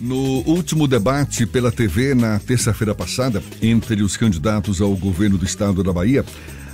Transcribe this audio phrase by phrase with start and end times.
[0.00, 5.82] No último debate pela TV na terça-feira passada, entre os candidatos ao governo do estado
[5.82, 6.24] da Bahia,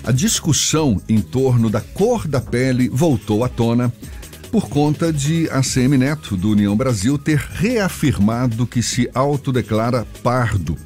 [0.03, 3.93] a discussão em torno da cor da pele voltou à tona
[4.51, 10.77] por conta de ACM Neto, do União Brasil, ter reafirmado que se autodeclara pardo.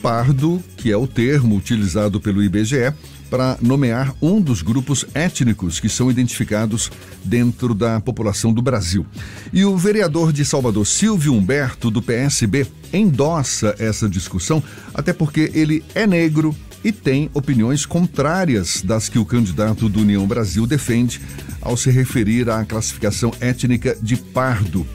[0.00, 2.92] Pardo, que é o termo utilizado pelo IBGE
[3.30, 6.90] para nomear um dos grupos étnicos que são identificados
[7.24, 9.06] dentro da população do Brasil.
[9.52, 14.62] E o vereador de Salvador, Silvio Humberto, do PSB, endossa essa discussão,
[14.92, 20.26] até porque ele é negro e tem opiniões contrárias das que o candidato do União
[20.26, 21.20] Brasil defende
[21.60, 24.86] ao se referir à classificação étnica de pardo.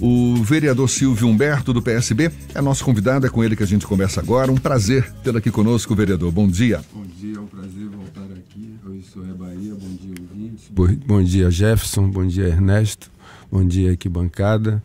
[0.00, 3.84] O vereador Silvio Humberto, do PSB, é nosso convidado, é com ele que a gente
[3.84, 4.52] conversa agora.
[4.52, 6.30] Um prazer tê-lo aqui conosco, vereador.
[6.30, 6.80] Bom dia.
[6.94, 8.74] Bom dia, é um prazer voltar aqui.
[8.86, 10.67] Hoje sou é Bahia, bom dia, ouvintes.
[11.04, 13.10] Bom, dia, Jefferson, bom dia, Ernesto,
[13.50, 14.80] bom dia, aqui, bancada.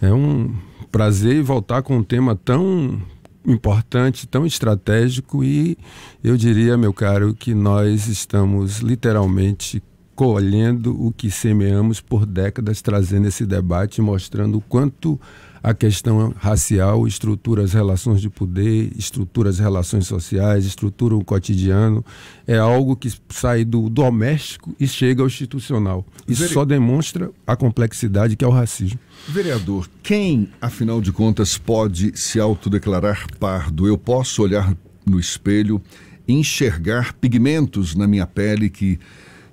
[0.00, 0.56] É um
[0.90, 2.98] prazer voltar com um tema tão
[3.46, 5.76] importante, tão estratégico e
[6.24, 9.82] eu diria, meu caro, que nós estamos literalmente
[10.16, 15.20] colhendo o que semeamos por décadas, trazendo esse debate, mostrando o quanto
[15.62, 22.04] a questão racial estrutura as relações de poder, estrutura as relações sociais, estrutura o cotidiano.
[22.46, 26.06] É algo que sai do doméstico e chega ao institucional.
[26.26, 26.54] Isso Vere...
[26.54, 28.98] só demonstra a complexidade que é o racismo.
[29.28, 33.86] Vereador, quem, afinal de contas, pode se autodeclarar pardo?
[33.86, 35.82] Eu posso olhar no espelho,
[36.26, 38.98] enxergar pigmentos na minha pele que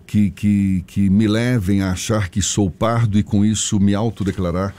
[0.05, 4.73] que, que, que me levem a achar que sou pardo e com isso me autodeclarar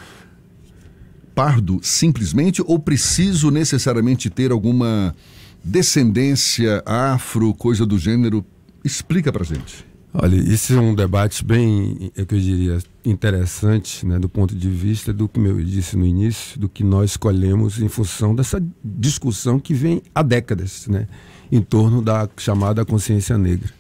[1.35, 5.15] pardo simplesmente ou preciso necessariamente ter alguma
[5.63, 8.45] descendência afro, coisa do gênero?
[8.85, 9.85] Explica pra gente.
[10.17, 15.29] Olha, isso é um debate bem, eu diria, interessante, né, do ponto de vista do
[15.29, 20.01] que eu disse no início, do que nós escolhemos em função dessa discussão que vem
[20.15, 21.09] há décadas, né,
[21.51, 23.71] em torno da chamada consciência negra.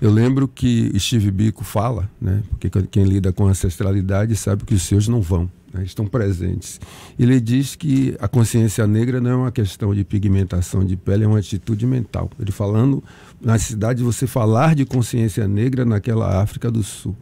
[0.00, 2.42] Eu lembro que Steve Biko fala, né?
[2.48, 6.80] Porque quem lida com ancestralidade sabe que os seus não vão, né, estão presentes.
[7.18, 11.26] Ele diz que a consciência negra não é uma questão de pigmentação de pele, é
[11.26, 12.30] uma atitude mental.
[12.40, 13.04] Ele falando
[13.40, 17.14] na cidade de você falar de consciência negra naquela África do Sul.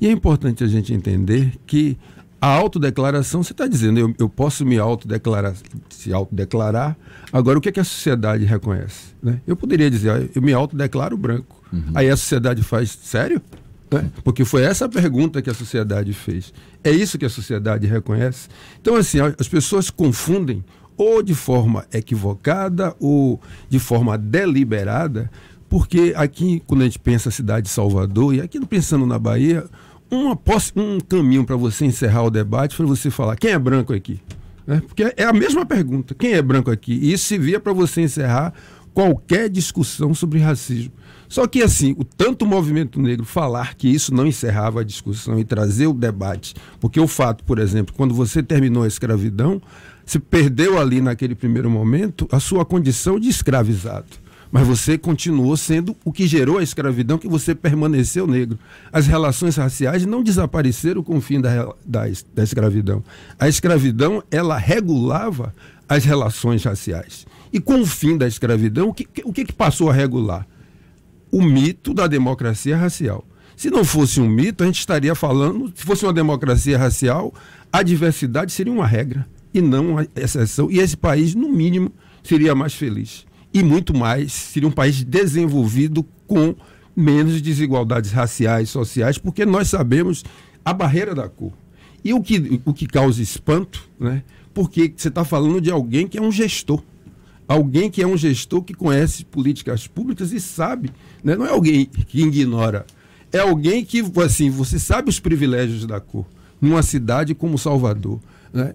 [0.00, 1.98] E é importante a gente entender que
[2.42, 5.54] a autodeclaração, você está dizendo, eu, eu, posso me autodeclarar,
[5.88, 6.96] se autodeclarar.
[7.32, 9.14] Agora, o que, é que a sociedade reconhece?
[9.22, 9.40] Né?
[9.46, 11.62] Eu poderia dizer, ah, eu me autodeclaro branco.
[11.72, 11.92] Uhum.
[11.94, 13.40] Aí a sociedade faz, sério?
[13.92, 14.10] Né?
[14.24, 16.52] Porque foi essa a pergunta que a sociedade fez.
[16.82, 18.48] É isso que a sociedade reconhece?
[18.80, 20.64] Então, assim, as pessoas confundem,
[20.96, 25.30] ou de forma equivocada, ou de forma deliberada,
[25.68, 29.64] porque aqui, quando a gente pensa a cidade de Salvador, e aqui pensando na Bahia,
[30.12, 30.38] uma,
[30.76, 34.20] um caminho para você encerrar o debate foi você falar quem é branco aqui.
[34.66, 34.82] Né?
[34.86, 36.92] Porque é a mesma pergunta: quem é branco aqui?
[36.92, 38.52] E isso se via para você encerrar
[38.92, 40.92] qualquer discussão sobre racismo.
[41.28, 45.38] Só que, assim, o tanto o movimento negro falar que isso não encerrava a discussão
[45.38, 49.62] e trazer o debate, porque o fato, por exemplo, quando você terminou a escravidão,
[50.04, 54.21] se perdeu ali naquele primeiro momento a sua condição de escravizado.
[54.52, 58.58] Mas você continuou sendo o que gerou a escravidão, que você permaneceu negro.
[58.92, 62.02] As relações raciais não desapareceram com o fim da, da,
[62.34, 63.02] da escravidão.
[63.38, 65.54] A escravidão, ela regulava
[65.88, 67.26] as relações raciais.
[67.50, 70.46] E com o fim da escravidão, o que, o que passou a regular?
[71.32, 73.24] o mito da democracia racial.
[73.56, 77.32] Se não fosse um mito, a gente estaria falando, se fosse uma democracia racial,
[77.72, 80.70] a diversidade seria uma regra e não uma exceção.
[80.70, 81.90] E esse país, no mínimo,
[82.22, 83.24] seria mais feliz.
[83.52, 86.54] E muito mais, seria um país desenvolvido com
[86.94, 90.24] menos desigualdades raciais, sociais, porque nós sabemos
[90.64, 91.52] a barreira da cor.
[92.04, 94.22] E o que, o que causa espanto, né?
[94.52, 96.82] porque você está falando de alguém que é um gestor
[97.52, 100.90] alguém que é um gestor que conhece políticas públicas e sabe,
[101.22, 101.36] né?
[101.36, 102.86] não é alguém que ignora,
[103.32, 106.26] é alguém que, assim, você sabe os privilégios da cor,
[106.60, 108.20] numa cidade como Salvador.
[108.52, 108.74] Né?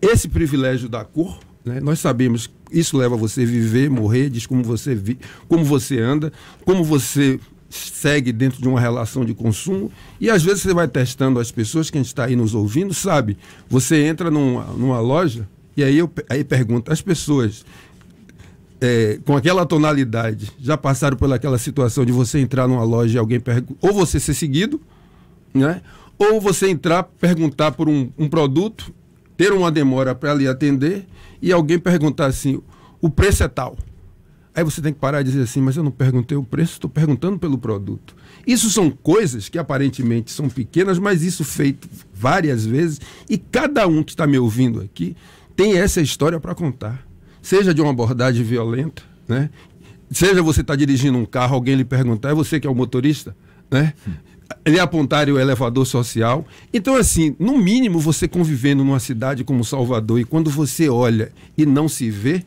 [0.00, 1.80] Esse privilégio da cor, né?
[1.80, 5.18] nós sabemos, isso leva você a viver, morrer, diz como você, vi,
[5.48, 6.32] como você anda,
[6.64, 11.38] como você segue dentro de uma relação de consumo e às vezes você vai testando
[11.38, 13.38] as pessoas que a gente está aí nos ouvindo, sabe?
[13.68, 17.64] Você entra numa, numa loja, e aí eu aí pergunto, as pessoas
[18.80, 23.18] é, com aquela tonalidade já passaram por aquela situação de você entrar numa loja e
[23.18, 24.80] alguém pergunta, ou você ser seguido,
[25.54, 25.82] né?
[26.18, 28.92] Ou você entrar, perguntar por um, um produto,
[29.40, 31.06] ter uma demora para lhe atender
[31.40, 32.60] e alguém perguntar assim,
[33.00, 33.74] o preço é tal.
[34.54, 36.90] Aí você tem que parar e dizer assim, mas eu não perguntei o preço, estou
[36.90, 38.14] perguntando pelo produto.
[38.46, 43.00] Isso são coisas que aparentemente são pequenas, mas isso feito várias vezes,
[43.30, 45.16] e cada um que está me ouvindo aqui
[45.56, 47.02] tem essa história para contar.
[47.40, 49.48] Seja de uma abordagem violenta, né?
[50.10, 53.34] seja você está dirigindo um carro, alguém lhe perguntar, é você que é o motorista?
[53.70, 53.94] Né?
[54.64, 56.44] Ele apontar o elevador social.
[56.72, 61.64] Então, assim, no mínimo, você convivendo numa cidade como Salvador, e quando você olha e
[61.64, 62.44] não se vê,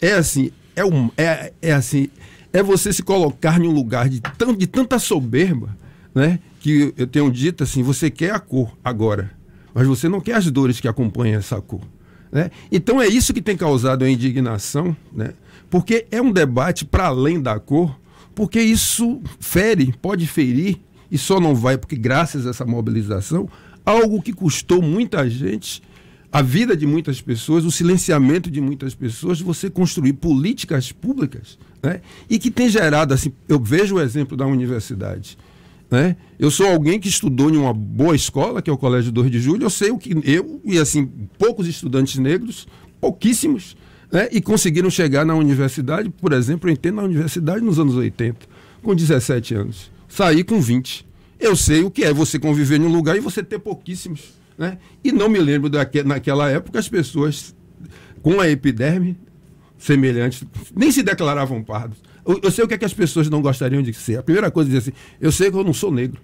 [0.00, 2.08] é assim, é, um, é, é assim,
[2.52, 5.76] é você se colocar em um lugar de, tão, de tanta soberba,
[6.14, 6.38] né?
[6.60, 9.32] Que eu tenho dito assim, você quer a cor agora,
[9.74, 11.82] mas você não quer as dores que acompanham essa cor.
[12.30, 12.50] Né?
[12.70, 15.34] Então é isso que tem causado a indignação, né?
[15.70, 17.98] porque é um debate para além da cor,
[18.34, 20.78] porque isso fere, pode ferir,
[21.14, 23.48] e só não vai porque graças a essa mobilização,
[23.86, 25.80] algo que custou muita gente
[26.32, 32.00] a vida de muitas pessoas, o silenciamento de muitas pessoas, você construir políticas públicas, né?
[32.28, 35.38] E que tem gerado, assim, eu vejo o exemplo da universidade.
[35.88, 36.16] Né?
[36.36, 39.38] Eu sou alguém que estudou em uma boa escola, que é o Colégio 2 de
[39.38, 41.08] Julho, eu sei o que eu e assim,
[41.38, 42.66] poucos estudantes negros,
[43.00, 43.76] pouquíssimos,
[44.10, 44.28] né?
[44.32, 48.48] e conseguiram chegar na universidade, por exemplo, eu entrei na universidade nos anos 80,
[48.82, 49.93] com 17 anos.
[50.14, 51.06] Saí com 20.
[51.40, 54.78] Eu sei o que é você conviver em um lugar e você ter pouquíssimos né?
[55.02, 57.54] E não me lembro daque, naquela época as pessoas
[58.22, 59.18] com a epiderme
[59.76, 61.98] semelhante nem se declaravam pardos.
[62.26, 64.18] Eu, eu sei o que, é que as pessoas não gostariam de ser.
[64.18, 66.20] A primeira coisa é dizer assim: eu sei que eu não sou negro.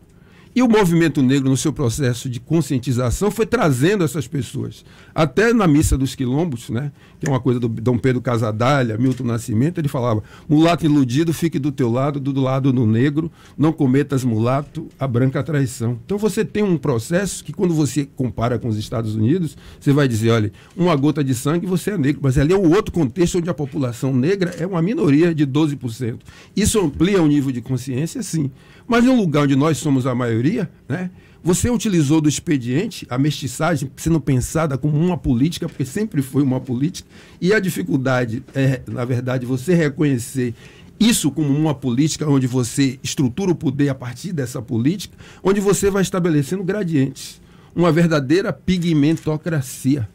[0.55, 4.85] E o movimento negro, no seu processo de conscientização, foi trazendo essas pessoas.
[5.15, 9.25] Até na missa dos quilombos, né, que é uma coisa do Dom Pedro Casadalha, Milton
[9.25, 14.25] Nascimento, ele falava: mulato iludido, fique do teu lado, do lado do negro, não cometas
[14.25, 15.99] mulato, a branca traição.
[16.05, 20.09] Então você tem um processo que, quando você compara com os Estados Unidos, você vai
[20.09, 23.39] dizer: olha, uma gota de sangue você é negro, mas ali é o outro contexto
[23.39, 26.19] onde a população negra é uma minoria de 12%.
[26.57, 28.51] Isso amplia o nível de consciência, sim.
[28.91, 31.13] Mas um lugar onde nós somos a maioria, né,
[31.45, 36.59] você utilizou do expediente a mestiçagem sendo pensada como uma política, porque sempre foi uma
[36.59, 37.09] política,
[37.41, 40.55] e a dificuldade é, na verdade, você reconhecer
[40.99, 45.89] isso como uma política onde você estrutura o poder a partir dessa política, onde você
[45.89, 47.41] vai estabelecendo gradientes.
[47.77, 50.09] Uma verdadeira pigmentocracia.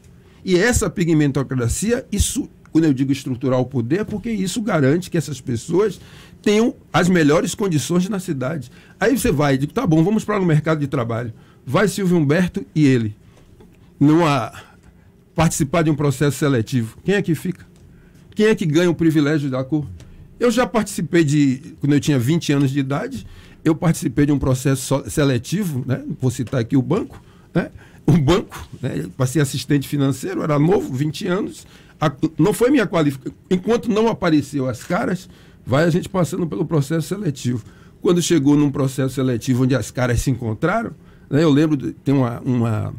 [0.44, 2.46] E essa pigmentocracia, isso,
[2.76, 5.98] quando eu digo estruturar o poder, porque isso garante que essas pessoas
[6.42, 8.70] tenham as melhores condições na cidade.
[9.00, 11.32] Aí você vai diz, tá bom, vamos para o mercado de trabalho.
[11.64, 13.16] Vai Silvio Humberto e ele.
[13.98, 14.52] Numa,
[15.34, 16.98] participar de um processo seletivo.
[17.02, 17.64] Quem é que fica?
[18.34, 19.86] Quem é que ganha o privilégio da cor?
[20.38, 23.26] Eu já participei de, quando eu tinha 20 anos de idade,
[23.64, 26.04] eu participei de um processo seletivo, né?
[26.20, 27.22] vou citar aqui o banco,
[27.54, 27.70] né?
[28.06, 29.06] Um banco, né?
[29.16, 31.66] passei assistente financeiro, era novo, 20 anos,
[32.00, 35.28] a, não foi minha qualificação, enquanto não apareceu as caras,
[35.64, 37.64] vai a gente passando pelo processo seletivo.
[38.00, 40.92] Quando chegou num processo seletivo onde as caras se encontraram,
[41.28, 42.94] né, eu lembro, de, tem uma, uma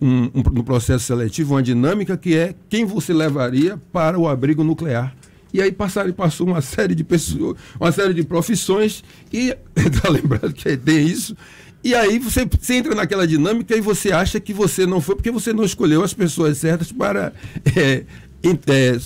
[0.00, 4.64] um, um, no processo seletivo uma dinâmica que é quem você levaria para o abrigo
[4.64, 5.14] nuclear.
[5.52, 10.52] E aí passaram, passou uma série de pessoas, uma série de profissões, e está lembrando
[10.52, 11.36] que tem isso.
[11.82, 15.30] E aí você, você, entra naquela dinâmica e você acha que você não foi porque
[15.30, 17.32] você não escolheu as pessoas certas para
[17.76, 18.04] é,
[18.44, 19.00] é,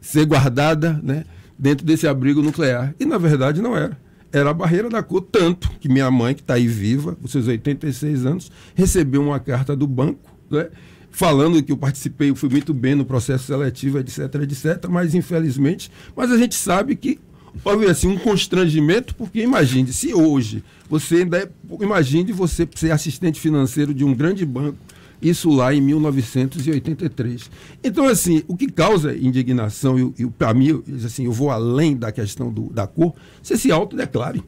[0.00, 1.24] ser guardada, né?
[1.58, 2.94] dentro desse abrigo nuclear.
[3.00, 3.98] E na verdade não era.
[4.30, 7.48] Era a barreira da cor, tanto que minha mãe, que está aí viva, com seus
[7.48, 10.20] 86 anos, recebeu uma carta do banco,
[10.50, 10.68] né,
[11.10, 15.90] falando que eu participei, eu fui muito bem no processo seletivo, etc, etc, mas infelizmente,
[16.14, 17.18] mas a gente sabe que
[17.64, 21.48] houve assim um constrangimento, porque imagine, se hoje você ainda é,
[21.80, 24.78] imagine você ser assistente financeiro de um grande banco,
[25.20, 27.50] isso lá em 1983.
[27.82, 32.12] Então, assim, o que causa indignação, e, e para mim, assim, eu vou além da
[32.12, 34.42] questão do, da cor, você se autodeclare.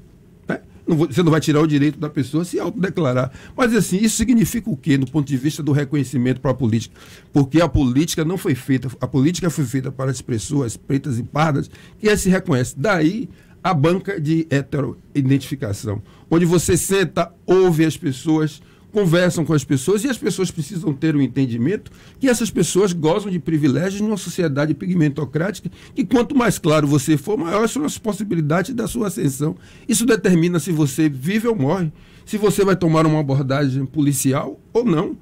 [0.91, 3.31] Não vou, você não vai tirar o direito da pessoa se autodeclarar.
[3.57, 6.99] Mas, assim, isso significa o quê, do ponto de vista do reconhecimento para a política?
[7.33, 11.23] Porque a política não foi feita, a política foi feita para as pessoas pretas e
[11.23, 12.75] pardas que se reconhece.
[12.77, 13.29] Daí
[13.63, 20.09] a banca de heteroidentificação, onde você senta, ouve as pessoas conversam com as pessoas e
[20.09, 24.75] as pessoas precisam ter o um entendimento que essas pessoas gozam de privilégios numa sociedade
[24.75, 29.57] pigmentocrática e quanto mais claro você for, maiores são as possibilidades da sua ascensão.
[29.89, 31.93] Isso determina se você vive ou morre,
[32.25, 35.17] se você vai tomar uma abordagem policial ou não.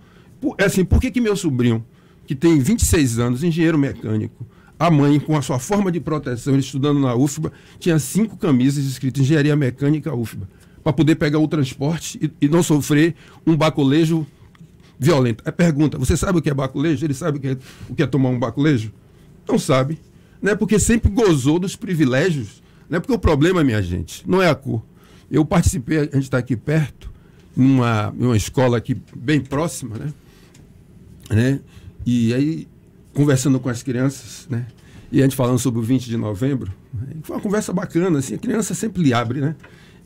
[0.59, 1.85] É assim, por que, que meu sobrinho,
[2.27, 4.47] que tem 26 anos, engenheiro mecânico,
[4.79, 8.85] a mãe, com a sua forma de proteção, ele estudando na UFBA, tinha cinco camisas
[8.85, 10.49] escritas Engenharia Mecânica UFBA
[10.89, 13.15] para poder pegar o transporte e, e, não sofrer
[13.47, 14.27] um baculejo
[14.99, 15.45] violento.
[15.47, 17.05] A pergunta: você sabe o que é baculejo?
[17.05, 17.57] Ele sabe o que é,
[17.91, 18.91] o que é tomar um baculejo?
[19.47, 19.99] Não sabe.
[20.41, 20.55] né?
[20.55, 22.63] porque sempre gozou dos privilégios.
[22.89, 22.99] Né?
[22.99, 24.83] Porque o problema, minha gente, não é a cor.
[25.31, 27.11] Eu participei, a gente está aqui perto,
[27.55, 30.13] numa, numa escola aqui bem próxima, né?
[31.29, 31.61] né?
[32.07, 32.69] E aí,
[33.13, 34.67] conversando com as crianças, né?
[35.13, 37.09] E a gente falando sobre o 20 de novembro, né?
[37.23, 39.55] foi uma conversa bacana, assim, a criança sempre lhe abre, né?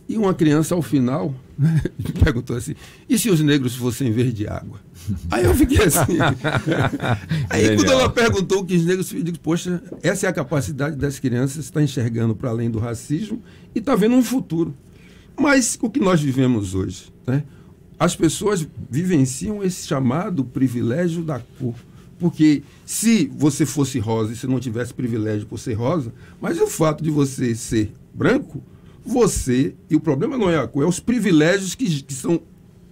[0.08, 1.82] E uma criança, ao final, né,
[2.22, 2.74] perguntou assim:
[3.08, 4.80] e se os negros fossem verde água?
[5.30, 6.18] Aí eu fiquei assim.
[7.48, 7.76] Aí Genial.
[7.76, 11.64] quando ela perguntou que os negros, eu digo, poxa, essa é a capacidade das crianças
[11.64, 13.42] estar enxergando para além do racismo
[13.74, 14.74] e está vendo um futuro.
[15.38, 17.42] Mas o que nós vivemos hoje, né?
[17.98, 21.74] As pessoas vivenciam esse chamado privilégio da cor.
[22.18, 26.66] Porque se você fosse rosa e você não tivesse privilégio por ser rosa, mas o
[26.66, 28.62] fato de você ser branco,
[29.04, 32.40] você, e o problema não é a cor, é os privilégios que, que são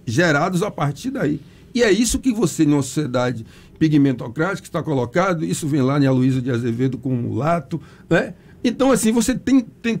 [0.05, 1.39] gerados a partir daí.
[1.73, 3.45] E é isso que você, numa sociedade
[3.79, 8.33] pigmentocrática, está colocado, isso vem lá em Aloysio de Azevedo com o mulato, né?
[8.63, 9.99] Então, assim, você tem, tem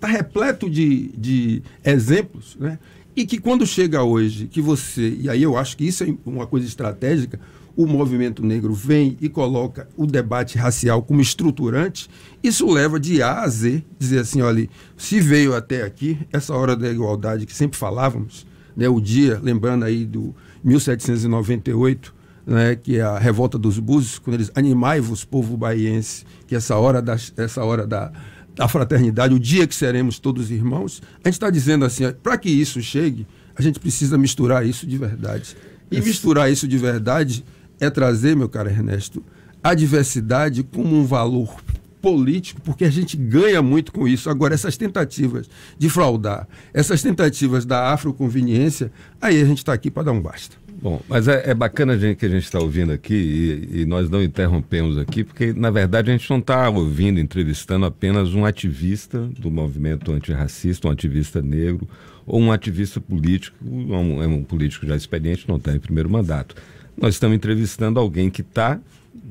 [0.00, 2.78] tá repleto de, de exemplos, né?
[3.14, 6.46] E que quando chega hoje, que você, e aí eu acho que isso é uma
[6.46, 7.38] coisa estratégica,
[7.76, 12.08] o movimento negro vem e coloca o debate racial como estruturante,
[12.42, 16.76] isso leva de A a Z, dizer assim, olha, se veio até aqui, essa hora
[16.76, 22.14] da igualdade que sempre falávamos, né, o dia, lembrando aí do 1798,
[22.46, 27.02] né, que é a revolta dos búzios, quando eles animai-vos, povo baiense, que essa hora
[27.02, 28.12] da, essa hora da,
[28.54, 32.50] da fraternidade, o dia que seremos todos irmãos, a gente está dizendo assim, para que
[32.50, 33.26] isso chegue,
[33.56, 35.56] a gente precisa misturar isso de verdade.
[35.90, 37.44] E misturar isso de verdade
[37.80, 39.22] é trazer, meu caro Ernesto,
[39.62, 41.56] a diversidade como um valor
[42.04, 44.28] político, porque a gente ganha muito com isso.
[44.28, 50.02] Agora, essas tentativas de fraudar, essas tentativas da afroconveniência, aí a gente está aqui para
[50.02, 50.56] dar um basta.
[50.82, 53.86] Bom, mas é, é bacana a gente, que a gente está ouvindo aqui e, e,
[53.86, 58.44] nós não interrompemos aqui, porque na verdade a gente não está ouvindo, entrevistando apenas um
[58.44, 61.88] ativista do movimento antirracista, um ativista negro
[62.26, 66.54] ou um ativista político, um, é um político já experiente, não está em primeiro mandato.
[66.96, 68.80] Nós estamos entrevistando alguém que está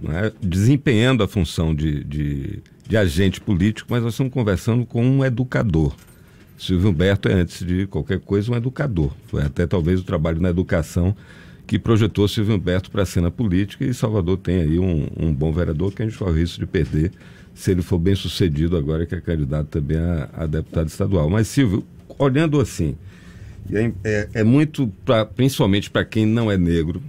[0.01, 5.23] né, desempenhando a função de, de, de, agente político, mas nós estamos conversando com um
[5.23, 5.95] educador.
[6.57, 9.11] Silvio Humberto é, antes de qualquer coisa, um educador.
[9.27, 11.15] Foi até talvez o trabalho na educação
[11.65, 15.51] que projetou Silvio Humberto para a cena política e Salvador tem aí um, um bom
[15.51, 17.11] vereador que a gente corre risco de perder
[17.53, 21.29] se ele for bem sucedido agora que é candidato também a, a deputado estadual.
[21.29, 21.85] Mas, Silvio,
[22.17, 22.95] olhando assim,
[23.71, 27.01] é, é, é muito, pra, principalmente para quem não é negro,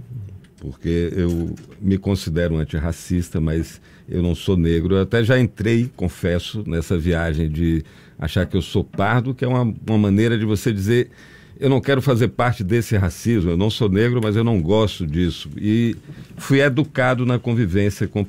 [0.65, 4.95] porque eu me considero antirracista, mas eu não sou negro.
[4.95, 7.83] Eu até já entrei, confesso, nessa viagem de
[8.17, 11.11] achar que eu sou pardo, que é uma, uma maneira de você dizer
[11.57, 15.07] eu não quero fazer parte desse racismo, eu não sou negro, mas eu não gosto
[15.07, 15.49] disso.
[15.57, 15.95] E
[16.35, 18.25] fui educado na convivência com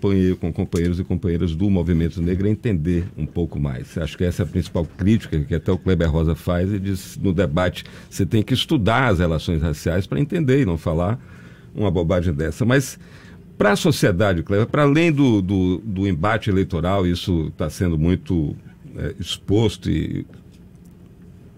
[0.52, 3.98] companheiros e companheiras do movimento negro a entender um pouco mais.
[3.98, 7.16] Acho que essa é a principal crítica que até o Kleber Rosa faz e diz
[7.16, 11.18] no debate, você tem que estudar as relações raciais para entender e não falar
[11.76, 12.64] uma bobagem dessa.
[12.64, 12.98] Mas
[13.58, 18.56] para a sociedade, para além do, do, do, embate eleitoral, isso está sendo muito
[18.96, 20.26] é, exposto e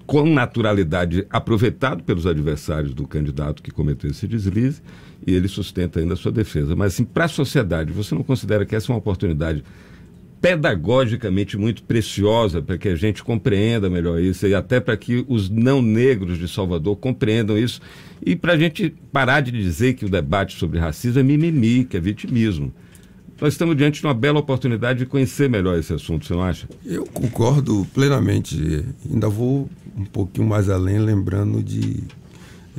[0.06, 4.80] com naturalidade aproveitado pelos adversários do candidato que cometeu esse deslize,
[5.26, 6.74] e ele sustenta ainda a sua defesa.
[6.74, 9.62] Mas assim, para a sociedade, você não considera que essa é uma oportunidade
[10.40, 15.50] pedagogicamente muito preciosa para que a gente compreenda melhor isso e até para que os
[15.50, 17.80] não negros de Salvador compreendam isso
[18.24, 21.96] e para a gente parar de dizer que o debate sobre racismo é mimimi, que
[21.96, 22.72] é vitimismo.
[23.40, 26.68] Nós estamos diante de uma bela oportunidade de conhecer melhor esse assunto, você não acha?
[26.84, 28.84] Eu concordo plenamente.
[29.08, 32.02] Ainda vou um pouquinho mais além, lembrando de.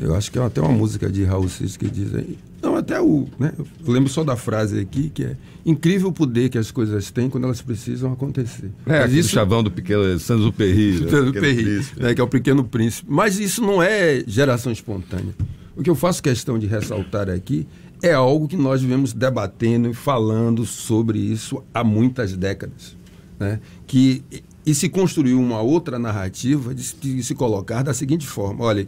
[0.02, 3.00] Eu acho que é até uma música de Raul Seixas que diz aí, não, até
[3.02, 3.28] o.
[3.38, 3.54] Né?
[3.58, 7.30] Eu lembro só da frase aqui, que é incrível o poder que as coisas têm
[7.30, 8.70] quando elas precisam acontecer.
[8.86, 11.00] É, Mas isso chavão do pequeno Sanzuperri.
[11.00, 11.10] Né?
[11.10, 12.14] Sanzuperri, né?
[12.14, 13.08] que é o pequeno príncipe.
[13.10, 15.34] Mas isso não é geração espontânea.
[15.76, 17.66] O que eu faço questão de ressaltar aqui
[18.02, 22.98] é algo que nós vivemos debatendo e falando sobre isso há muitas décadas.
[23.40, 23.62] Né?
[23.88, 24.22] Que,
[24.66, 28.86] e se construiu uma outra narrativa de, de se colocar da seguinte forma: olha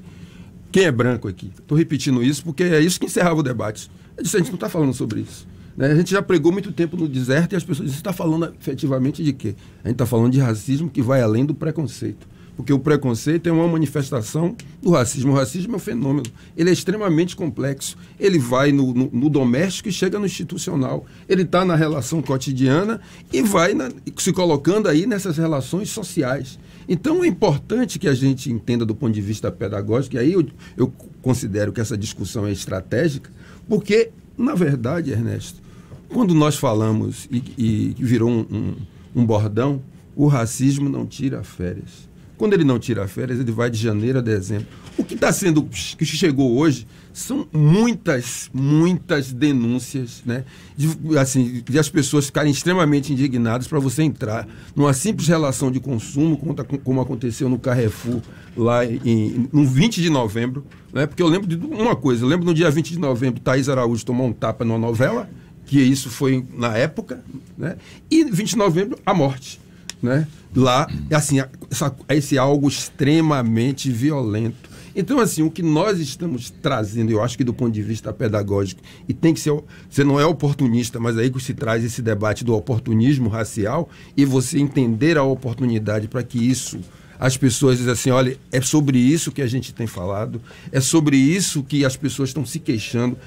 [0.72, 1.51] quem é branco aqui?
[1.58, 3.90] Estou repetindo isso porque é isso que encerrava o debate.
[4.16, 5.48] Eu disse, a gente não está falando sobre isso.
[5.75, 5.88] Né?
[5.88, 9.24] A gente já pregou muito tempo no deserto e as pessoas dizem, está falando efetivamente
[9.24, 9.56] de quê?
[9.84, 12.28] A gente está falando de racismo que vai além do preconceito.
[12.56, 15.32] Porque o preconceito é uma manifestação do racismo.
[15.32, 16.30] O racismo é um fenômeno.
[16.56, 17.98] Ele é extremamente complexo.
[18.20, 21.06] Ele vai no, no, no doméstico e chega no institucional.
[21.28, 23.00] Ele está na relação cotidiana
[23.32, 26.60] e vai na, se colocando aí nessas relações sociais.
[26.93, 30.45] Então é importante que a gente entenda do ponto de vista pedagógico, e aí eu,
[30.75, 33.31] eu considero que essa discussão é estratégica,
[33.65, 35.62] porque, na verdade, Ernesto,
[36.10, 38.75] Quando nós falamos e, e virou um, um,
[39.21, 39.81] um bordão,
[40.13, 42.10] o racismo não tira férias.
[42.41, 44.65] Quando ele não tira férias, ele vai de janeiro a dezembro.
[44.98, 50.43] O que está sendo, que chegou hoje, são muitas, muitas denúncias, né?
[50.75, 55.79] De, assim, de as pessoas ficarem extremamente indignadas para você entrar numa simples relação de
[55.79, 56.36] consumo,
[56.83, 58.24] como, aconteceu no Carrefour,
[58.57, 61.05] lá em, no 20 de novembro, né?
[61.05, 64.03] Porque eu lembro de uma coisa, eu lembro no dia 20 de novembro, Thaís Araújo
[64.03, 65.29] tomou um tapa numa novela,
[65.67, 67.24] que isso foi na época,
[67.55, 67.75] né?
[68.10, 69.62] E 20 de novembro, a morte
[70.01, 70.27] né?
[70.55, 71.38] Lá, assim,
[71.70, 74.70] essa, esse algo extremamente violento.
[74.96, 78.81] Então, assim, o que nós estamos trazendo, eu acho que do ponto de vista pedagógico,
[79.08, 79.53] e tem que ser.
[79.89, 84.25] Você não é oportunista, mas aí que se traz esse debate do oportunismo racial e
[84.25, 86.79] você entender a oportunidade para que isso.
[87.17, 90.41] As pessoas dizem assim: olha, é sobre isso que a gente tem falado,
[90.72, 93.17] é sobre isso que as pessoas estão se queixando.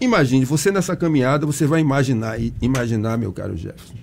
[0.00, 3.94] Imagine, você nessa caminhada, você vai imaginar, imaginar, meu caro Jefferson,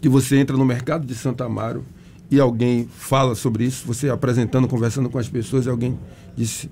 [0.00, 1.84] que você entra no mercado de Santa Amaro
[2.30, 5.98] e alguém fala sobre isso, você apresentando, conversando com as pessoas, e alguém
[6.36, 6.68] disse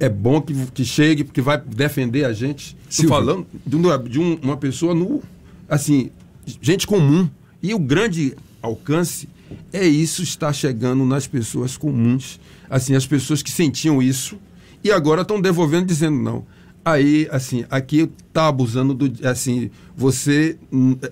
[0.00, 2.76] é bom que, que chegue, porque vai defender a gente.
[2.88, 5.22] Estou falando de, uma, de um, uma pessoa no.
[5.68, 6.10] Assim,
[6.60, 7.28] gente comum.
[7.62, 9.28] E o grande alcance
[9.72, 12.40] é isso está chegando nas pessoas comuns.
[12.68, 14.38] Assim, as pessoas que sentiam isso
[14.82, 16.44] e agora estão devolvendo dizendo não.
[16.84, 19.26] Aí, assim, aqui está abusando do.
[19.26, 20.58] Assim, você.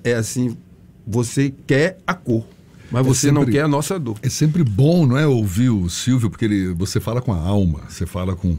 [0.05, 0.57] É assim
[1.07, 2.47] você quer a cor.
[2.91, 4.19] Mas é você sempre, não quer a nossa dor.
[4.23, 7.81] É sempre bom, não é, ouvir o Silvio, porque ele, você fala com a alma,
[7.89, 8.59] você fala com,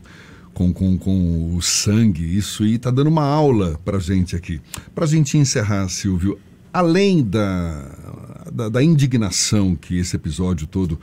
[0.53, 2.35] com, com, com o sangue.
[2.35, 4.59] Isso aí está dando uma aula para gente aqui.
[4.95, 6.39] Para gente encerrar, Silvio,
[6.73, 7.91] além da,
[8.51, 10.99] da, da, indignação que esse episódio todo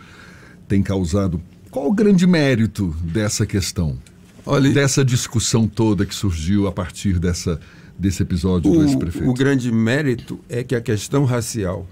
[0.66, 3.96] tem causado, qual o grande mérito dessa questão?
[4.44, 7.60] Olha, dessa discussão toda que surgiu a partir dessa
[8.00, 9.28] desse episódio o, do ex-prefeito?
[9.28, 11.86] O grande mérito é que a questão racial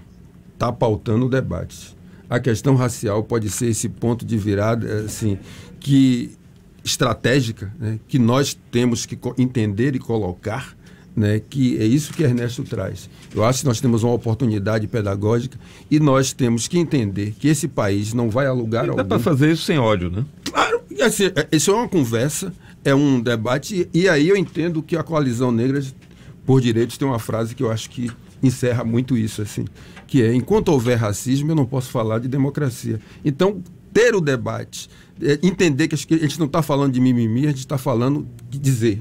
[0.53, 1.95] está pautando o debate.
[2.29, 5.37] A questão racial pode ser esse ponto de virada, assim,
[5.79, 6.31] que
[6.83, 10.75] estratégica, né, que nós temos que entender e colocar,
[11.15, 13.09] né, que é isso que Ernesto traz.
[13.33, 17.67] Eu acho que nós temos uma oportunidade pedagógica e nós temos que entender que esse
[17.67, 18.97] país não vai alugar e algum...
[18.97, 20.25] Dá para fazer isso sem ódio, né?
[20.43, 23.89] Claro, assim, é, isso é uma conversa é um debate.
[23.93, 25.81] E aí eu entendo que a coalizão negra
[26.49, 28.09] por direitos tem uma frase que eu acho que
[28.41, 29.65] encerra muito isso, assim,
[30.07, 32.99] que é enquanto houver racismo, eu não posso falar de democracia.
[33.23, 33.61] Então,
[33.93, 34.89] ter o debate,
[35.21, 38.57] é, entender que a gente não está falando de mimimi, a gente está falando de
[38.57, 38.99] dizer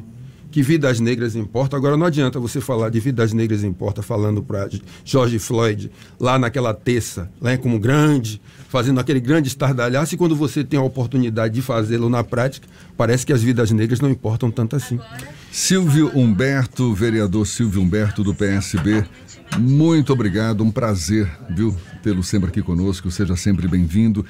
[0.50, 1.78] que vidas negras importam.
[1.78, 4.68] Agora não adianta você falar de vidas negras importa falando para
[5.04, 10.62] George Floyd lá naquela terça, lá como grande, fazendo aquele grande estardalhaço, e quando você
[10.62, 14.76] tem a oportunidade de fazê-lo na prática, parece que as vidas negras não importam tanto
[14.76, 14.98] assim.
[15.50, 19.04] Silvio Humberto, vereador Silvio Humberto do PSB,
[19.58, 24.24] muito obrigado, um prazer, viu, tê-lo sempre aqui conosco, seja sempre bem-vindo.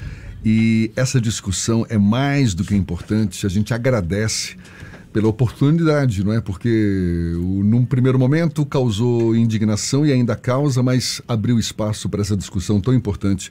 [0.44, 4.57] E essa discussão é mais do que importante, a gente agradece
[5.18, 6.40] pela oportunidade, não é?
[6.40, 12.37] Porque o, num primeiro momento causou indignação e ainda causa, mas abriu espaço para essa
[12.37, 13.50] discussão tão importante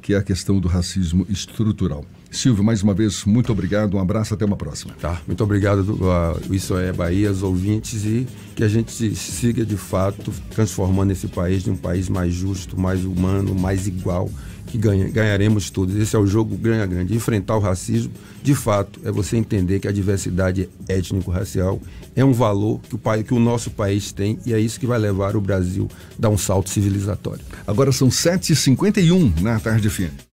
[0.00, 2.04] que é a questão do racismo estrutural.
[2.30, 4.94] Silvio, mais uma vez, muito obrigado, um abraço, até uma próxima.
[5.00, 9.76] Tá, muito obrigado, uh, Isso é Bahia, os ouvintes, e que a gente siga de
[9.76, 14.30] fato transformando esse país de um país mais justo, mais humano, mais igual,
[14.68, 15.96] que ganha, ganharemos todos.
[15.96, 17.14] Esse é o jogo ganha grande.
[17.14, 21.80] Enfrentar o racismo, de fato, é você entender que a diversidade étnico-racial
[22.14, 24.86] é um valor que o, pai, que o nosso país tem e é isso que
[24.86, 27.44] vai levar o Brasil a dar um salto civilizatório.
[27.66, 30.08] Agora são 7h51 na tarde fim.